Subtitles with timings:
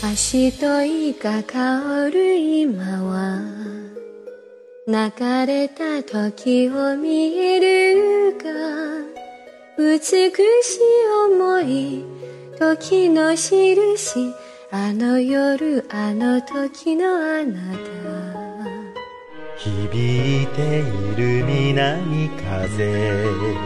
[0.00, 3.40] 足といが香る今は
[4.86, 8.44] 流れた時を見えるが
[9.76, 10.80] 美しい
[11.32, 12.04] 思い
[12.60, 14.32] 時の印
[14.70, 17.78] あの夜あの時のあなた。
[19.56, 20.82] 響いてい
[21.16, 23.58] る南風。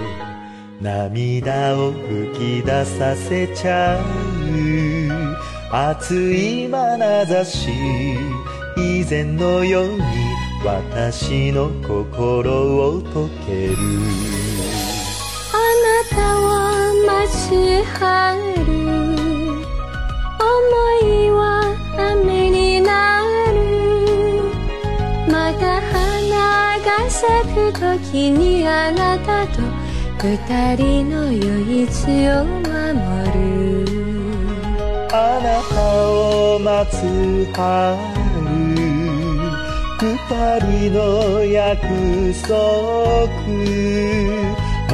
[0.81, 4.33] 涙を吹き出させちゃう。
[5.75, 7.71] 熱い眼差し
[8.77, 10.03] 以前のように
[10.63, 13.77] 私の心を溶ける。
[15.51, 17.99] あなたは待つ春
[20.39, 20.53] 思
[21.01, 21.41] いは
[21.97, 23.57] 雨になる。
[25.27, 29.63] また花が咲く時にあなたと
[30.19, 30.37] 二
[30.77, 31.89] 人の唯一
[32.29, 33.82] を守る。
[36.63, 36.97] 待つ
[37.53, 37.97] 春
[39.99, 41.83] 二人の約
[42.43, 42.53] 束。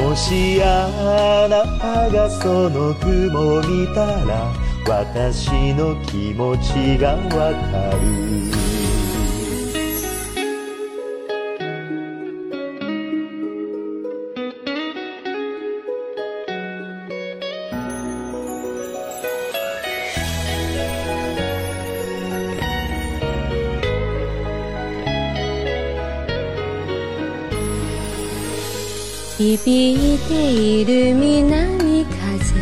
[0.01, 4.51] もしあなたがその雲見たら
[4.87, 8.78] 私の気持ちがわかる。
[29.39, 32.59] 響いている南風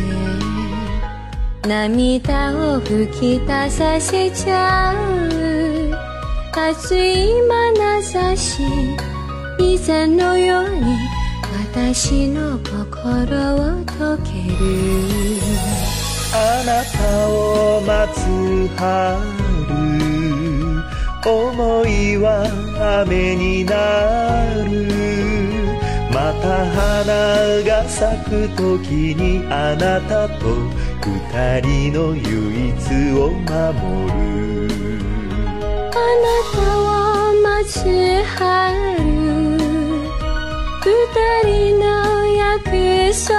[1.66, 5.92] 涙を吹き出させちゃう
[6.56, 8.62] 熱い眼差し
[9.58, 10.96] 以前のように
[11.74, 12.86] 私の心を
[13.84, 14.62] 溶ける
[16.32, 18.20] あなたを待つ
[18.78, 19.18] 春
[21.26, 22.46] 思いは
[23.02, 23.74] 雨にな
[24.64, 24.97] る
[26.28, 30.44] また花が咲く時にあなたと
[31.00, 32.76] 二人の唯一
[33.16, 33.48] を守
[34.12, 34.68] る
[35.88, 37.78] あなたを待つ
[38.36, 38.44] 春
[40.84, 40.92] 二
[41.44, 41.86] 人の
[42.26, 42.76] 約
[43.24, 43.32] 束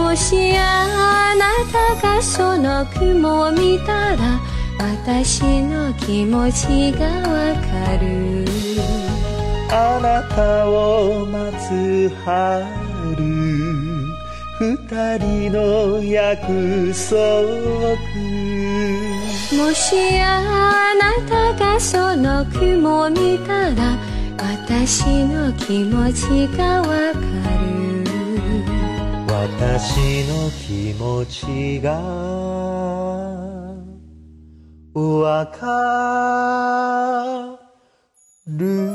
[0.00, 1.42] もしあな
[1.72, 4.38] たがその雲を見たら
[4.78, 8.46] 私の気持ちがわかる
[9.70, 13.16] あなたを待つ春。
[14.58, 16.46] 二人の約
[16.94, 17.16] 束。
[19.52, 23.96] もしあなたがその雲を見たら
[24.38, 27.26] 私の気持ちがわかる。
[29.28, 31.92] 私の気持ちが
[34.94, 35.66] わか
[38.46, 38.85] る